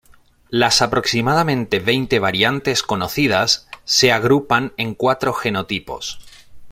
Las 0.49 0.81
aproximadamente 0.81 1.79
veinte 1.79 2.17
variantes 2.17 2.81
conocidas 2.81 3.69
se 3.83 4.11
agrupan 4.11 4.73
en 4.77 4.95
cuatro 4.95 5.31
genotipos. 5.31 6.17